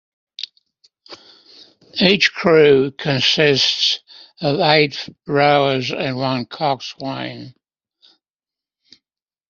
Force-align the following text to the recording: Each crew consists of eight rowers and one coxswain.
Each 2.01 2.33
crew 2.33 2.89
consists 2.89 3.99
of 4.41 4.59
eight 4.59 5.07
rowers 5.27 5.91
and 5.91 6.17
one 6.17 6.47
coxswain. 6.47 7.53